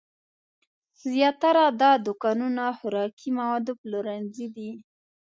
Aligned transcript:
زیاتره 1.09 1.65
دا 1.81 1.91
دوکانونه 2.07 2.63
خوراکي 2.77 3.29
مواد 3.37 3.65
پلورنځي 3.81 4.47
دي. 4.55 4.71